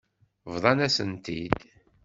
[0.53, 1.57] Bḍant-asen-t-id.